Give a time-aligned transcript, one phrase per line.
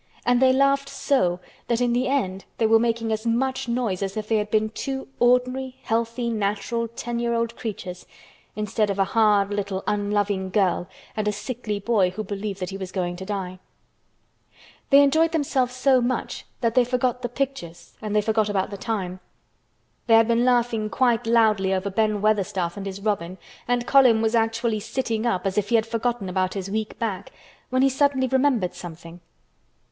[0.25, 4.17] And they laughed so that in the end they were making as much noise as
[4.17, 9.51] if they had been two ordinary healthy natural ten year old creatures—instead of a hard,
[9.53, 13.59] little, unloving girl and a sickly boy who believed that he was going to die.
[14.89, 18.77] They enjoyed themselves so much that they forgot the pictures and they forgot about the
[18.77, 19.19] time.
[20.07, 23.37] They had been laughing quite loudly over Ben Weatherstaff and his robin,
[23.67, 27.31] and Colin was actually sitting up as if he had forgotten about his weak back,
[27.69, 29.19] when he suddenly remembered something.